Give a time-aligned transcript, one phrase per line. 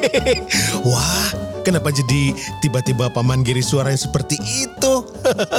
[0.88, 1.28] Wah,
[1.64, 2.32] kenapa jadi
[2.64, 4.92] tiba-tiba Paman Giri suaranya seperti itu?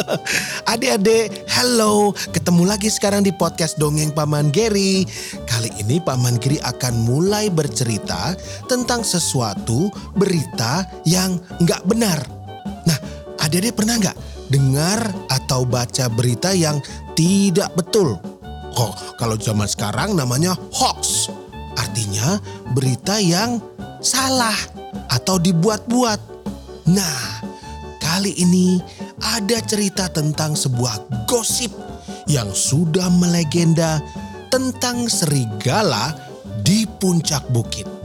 [0.71, 2.13] Adik-adik, hello.
[2.33, 5.05] Ketemu lagi sekarang di podcast Dongeng Paman Giri.
[5.45, 8.33] Kali ini Paman Giri akan mulai bercerita
[8.65, 12.19] tentang sesuatu berita yang nggak benar.
[12.89, 12.97] Nah,
[13.41, 14.17] adik-adik pernah nggak
[14.49, 16.81] dengar atau baca berita yang
[17.13, 18.17] tidak betul?
[18.73, 21.29] Oh, kalau zaman sekarang namanya hoax.
[21.73, 22.37] Artinya
[22.73, 23.61] berita yang
[24.03, 24.55] salah
[25.09, 26.19] atau dibuat-buat.
[26.91, 27.23] Nah,
[28.03, 28.77] kali ini
[29.23, 31.71] ada cerita tentang sebuah gosip
[32.27, 34.03] yang sudah melegenda
[34.51, 36.13] tentang serigala
[36.61, 38.02] di puncak bukit.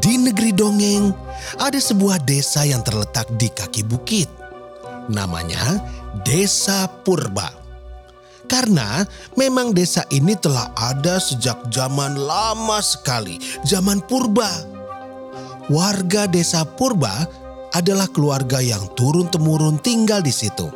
[0.00, 1.12] Di negeri dongeng
[1.60, 4.30] ada sebuah desa yang terletak di kaki bukit.
[5.10, 5.82] Namanya
[6.22, 7.50] Desa Purba.
[8.46, 9.00] Karena
[9.34, 14.50] memang desa ini telah ada sejak zaman lama sekali, zaman purba.
[15.72, 17.24] Warga desa Purba
[17.72, 20.68] adalah keluarga yang turun-temurun tinggal di situ.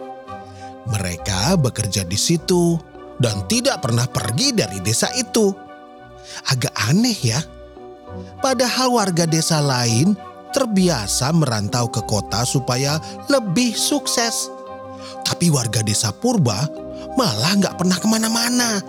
[0.88, 2.80] Mereka bekerja di situ
[3.20, 5.52] dan tidak pernah pergi dari desa itu.
[6.48, 7.40] Agak aneh ya.
[8.40, 10.16] Padahal warga desa lain
[10.54, 12.96] terbiasa merantau ke kota supaya
[13.28, 14.48] lebih sukses.
[15.26, 16.64] Tapi warga desa Purba
[17.18, 18.80] malah nggak pernah ke mana-mana.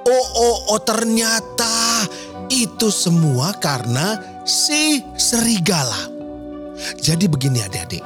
[0.00, 2.08] Oh, oh, oh ternyata
[2.48, 4.16] itu semua karena
[4.48, 6.08] si serigala.
[6.98, 8.02] Jadi begini adik-adik.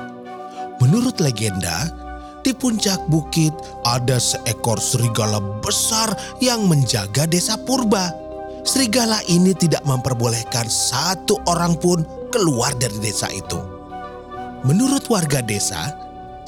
[0.82, 1.86] Menurut legenda,
[2.44, 3.54] di puncak bukit
[3.88, 6.12] ada seekor serigala besar
[6.44, 8.23] yang menjaga desa Purba.
[8.64, 12.00] Serigala ini tidak memperbolehkan satu orang pun
[12.32, 13.60] keluar dari desa itu.
[14.64, 15.92] Menurut warga desa,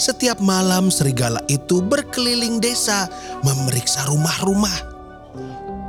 [0.00, 3.04] setiap malam serigala itu berkeliling desa
[3.44, 4.96] memeriksa rumah-rumah.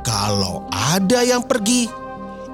[0.04, 1.88] Kalau ada yang pergi,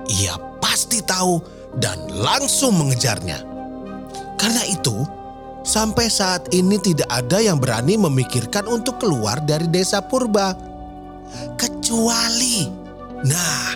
[0.06, 1.42] ia pasti tahu
[1.78, 3.42] dan langsung mengejarnya.
[4.38, 5.02] Karena itu,
[5.66, 10.54] sampai saat ini tidak ada yang berani memikirkan untuk keluar dari desa purba.
[11.58, 12.84] Kecuali,
[13.24, 13.66] nah,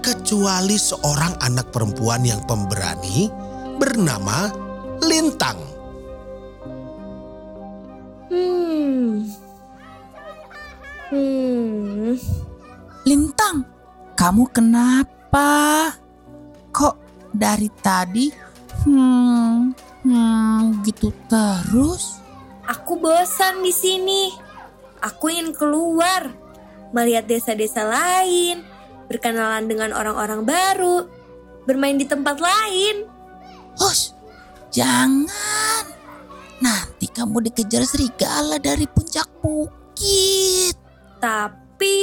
[0.00, 3.30] kecuali seorang anak perempuan yang pemberani
[3.76, 4.50] bernama
[5.04, 5.60] Lintang.
[8.32, 9.28] Hmm.
[11.12, 12.16] Hmm.
[13.06, 13.62] Lintang,
[14.18, 15.92] kamu kenapa?
[16.72, 16.96] Kok
[17.30, 18.26] dari tadi
[18.84, 19.56] hmm,
[20.02, 22.18] hmm gitu terus?
[22.66, 24.34] Aku bosan di sini.
[24.98, 26.34] Aku ingin keluar,
[26.90, 28.64] melihat desa-desa lain,
[29.06, 31.06] berkenalan dengan orang-orang baru,
[31.66, 33.06] bermain di tempat lain.
[33.78, 34.14] Hush,
[34.70, 35.84] jangan.
[36.62, 40.76] Nanti kamu dikejar serigala dari puncak bukit.
[41.20, 41.98] Tapi,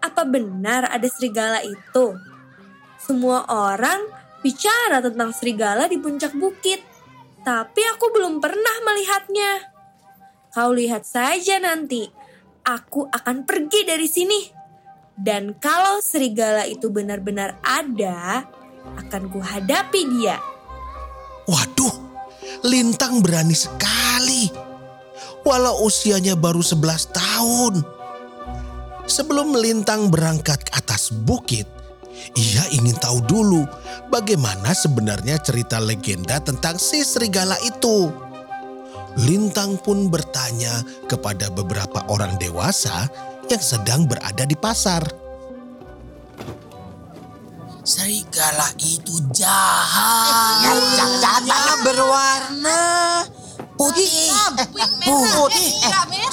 [0.00, 2.16] apa benar ada serigala itu?
[2.96, 4.06] Semua orang
[4.40, 6.80] bicara tentang serigala di puncak bukit,
[7.42, 9.52] tapi aku belum pernah melihatnya.
[10.54, 12.08] Kau lihat saja nanti,
[12.64, 14.40] aku akan pergi dari sini.
[15.16, 18.44] Dan kalau serigala itu benar-benar ada,
[19.00, 20.36] akan kuhadapi dia.
[21.48, 21.94] Waduh,
[22.68, 24.52] Lintang berani sekali.
[25.40, 27.74] Walau usianya baru 11 tahun.
[29.06, 31.64] Sebelum Lintang berangkat ke atas bukit,
[32.34, 33.62] ia ingin tahu dulu
[34.10, 38.10] bagaimana sebenarnya cerita legenda tentang si serigala itu.
[39.16, 43.08] Lintang pun bertanya kepada beberapa orang dewasa
[43.48, 45.02] yang sedang berada di pasar.
[47.86, 50.74] Serigala itu jahat.
[51.46, 52.82] Jangan berwarna
[53.76, 54.32] Putih.
[54.66, 55.70] putih, Putih.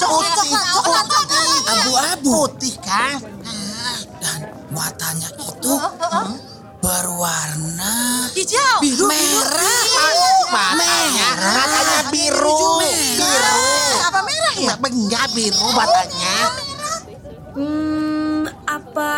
[0.00, 0.52] putih,
[1.70, 2.30] Abu-abu.
[2.48, 3.20] putih kan?
[4.18, 4.40] Dan
[4.72, 5.72] matanya itu
[6.80, 7.94] berwarna
[8.32, 9.84] Hijau, biru, merah.
[10.50, 11.52] matanya, Merah.
[11.52, 13.60] matanya biru, biru.
[14.02, 14.74] Apa merah ya?
[14.80, 16.34] Enggak biru matanya.
[17.54, 19.12] Hmm, apa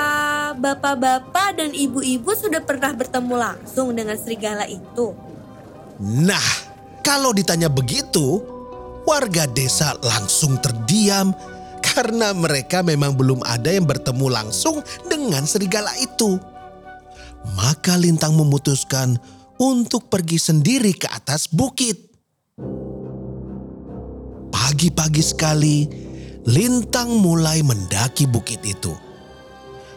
[0.60, 5.16] bapak-bapak dan ibu-ibu sudah pernah bertemu langsung dengan serigala itu?
[5.96, 6.44] Nah,
[7.00, 8.44] kalau ditanya begitu,
[9.08, 11.32] warga desa langsung terdiam
[11.80, 16.36] karena mereka memang belum ada yang bertemu langsung dengan serigala itu.
[17.56, 19.16] Maka Lintang memutuskan
[19.56, 22.04] untuk pergi sendiri ke atas bukit.
[24.52, 26.05] Pagi-pagi sekali,
[26.46, 28.94] Lintang mulai mendaki bukit itu.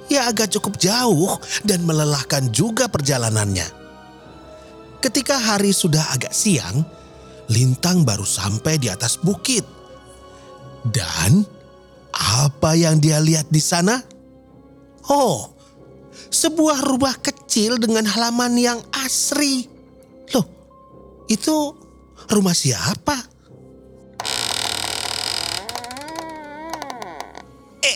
[0.09, 3.69] Ya agak cukup jauh dan melelahkan juga perjalanannya.
[4.99, 6.81] Ketika hari sudah agak siang,
[7.49, 9.65] Lintang baru sampai di atas bukit.
[10.85, 11.45] Dan
[12.13, 14.01] apa yang dia lihat di sana?
[15.09, 15.53] Oh,
[16.29, 19.65] sebuah rumah kecil dengan halaman yang asri.
[20.33, 20.45] Loh,
[21.29, 21.73] itu
[22.29, 23.28] rumah siapa?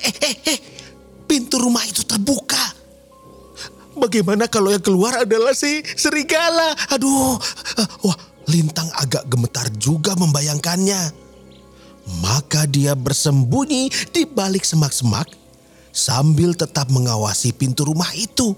[0.04, 0.60] Eh, eh, eh, eh,
[1.26, 2.60] pintu rumah itu terbuka.
[3.94, 6.74] Bagaimana kalau yang keluar adalah si serigala?
[6.92, 7.38] Aduh,
[8.02, 8.18] wah,
[8.52, 11.24] Lintang agak gemetar juga membayangkannya.
[12.20, 15.32] Maka dia bersembunyi di balik semak-semak
[15.96, 18.52] sambil tetap mengawasi pintu rumah itu.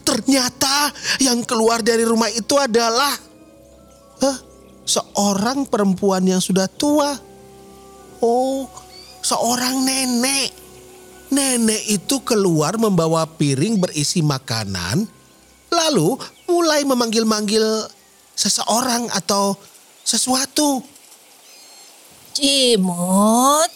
[0.00, 3.12] Ternyata yang keluar dari rumah itu adalah
[4.22, 4.36] Hah?
[4.88, 7.18] seorang perempuan yang sudah tua.
[8.24, 8.64] Oh,
[9.20, 10.50] seorang nenek.
[11.30, 15.06] Nenek itu keluar membawa piring berisi makanan,
[15.70, 16.18] lalu
[16.50, 17.86] mulai memanggil-manggil
[18.34, 19.54] seseorang atau
[20.02, 20.82] sesuatu.
[22.34, 23.70] Cimut,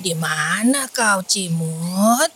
[0.00, 2.32] di mana kau Cimut?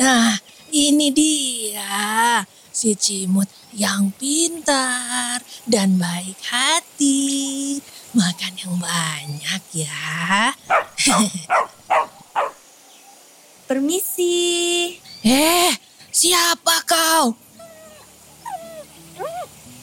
[0.00, 0.38] Nah,
[0.72, 2.40] ini dia
[2.72, 7.82] si Cimut yang pintar dan baik hati.
[8.16, 10.56] Makan yang banyak ya.
[13.68, 14.96] Permisi.
[15.20, 15.72] Eh,
[16.08, 17.36] siapa kau?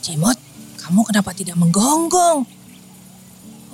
[0.01, 0.37] Cimut,
[0.81, 2.49] kamu kenapa tidak menggonggong?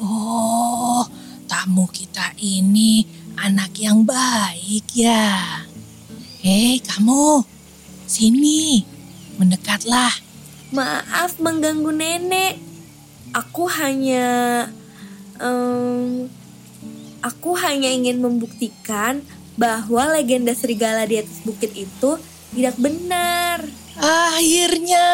[0.03, 1.07] Oh,
[1.48, 3.07] tamu kita ini
[3.39, 5.63] anak yang baik ya.
[6.44, 7.48] Hei kamu,
[8.03, 8.83] sini,
[9.39, 10.12] mendekatlah.
[10.75, 12.71] Maaf mengganggu nenek.
[13.31, 14.68] Aku hanya
[15.39, 16.28] em,
[17.24, 19.24] aku hanya ingin membuktikan
[19.56, 22.18] bahwa legenda serigala di atas bukit itu
[22.51, 23.63] tidak benar.
[24.01, 25.07] Akhirnya,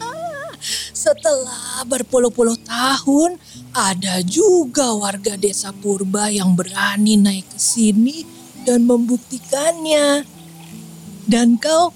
[1.04, 3.40] setelah berpuluh-puluh tahun,
[3.72, 8.24] ada juga warga desa Purba yang berani naik ke sini
[8.62, 10.24] dan membuktikannya.
[11.28, 11.92] Dan kau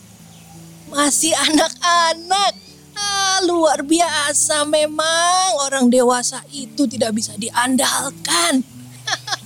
[0.92, 2.61] masih anak-anak.
[3.02, 8.62] Ah, luar biasa memang orang dewasa itu tidak bisa diandalkan.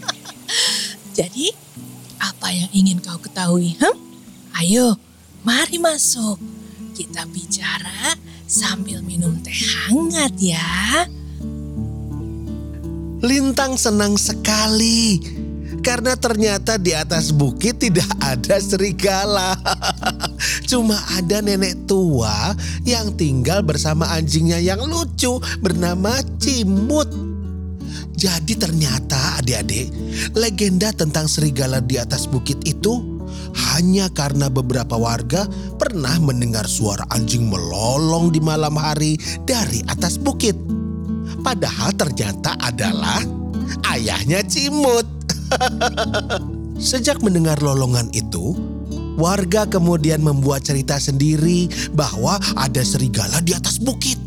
[1.19, 1.49] Jadi,
[2.21, 3.73] apa yang ingin kau ketahui?
[3.81, 3.97] Huh?
[4.61, 5.01] Ayo,
[5.41, 6.37] mari masuk.
[6.93, 11.09] Kita bicara sambil minum teh hangat ya.
[13.25, 15.19] Lintang senang sekali
[15.87, 19.57] karena ternyata di atas bukit tidak ada serigala.
[20.67, 22.51] Cuma ada nenek tua
[22.83, 27.07] yang tinggal bersama anjingnya yang lucu bernama Cimut.
[28.17, 29.93] Jadi ternyata adik-adik,
[30.35, 32.99] legenda tentang serigala di atas bukit itu
[33.73, 35.45] hanya karena beberapa warga
[35.77, 40.57] pernah mendengar suara anjing melolong di malam hari dari atas bukit.
[41.45, 43.23] Padahal ternyata adalah
[43.95, 45.07] ayahnya Cimut.
[46.91, 48.57] Sejak mendengar lolongan itu,
[49.17, 54.21] warga kemudian membuat cerita sendiri bahwa ada serigala di atas bukit.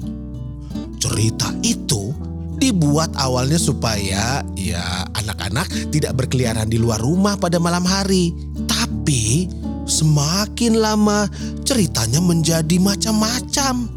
[1.00, 2.12] Cerita itu
[2.60, 8.36] dibuat awalnya supaya ya anak-anak tidak berkeliaran di luar rumah pada malam hari.
[8.68, 9.48] Tapi
[9.88, 11.26] semakin lama
[11.64, 13.88] ceritanya menjadi macam-macam.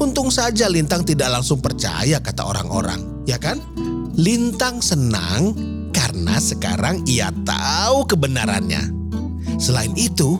[0.00, 3.62] Untung saja Lintang tidak langsung percaya kata orang-orang, ya kan?
[4.16, 5.54] Lintang senang
[5.92, 8.95] karena sekarang ia tahu kebenarannya.
[9.56, 10.36] Selain itu,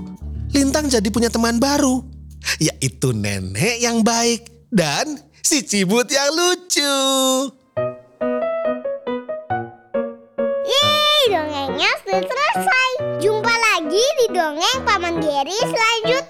[0.53, 2.05] Lintang jadi punya teman baru,
[2.63, 6.97] yaitu nenek yang baik dan si cibut yang lucu.
[10.65, 12.91] Yeay, dongengnya sudah selesai.
[13.21, 16.26] Jumpa lagi di dongeng Paman Geri selanjutnya.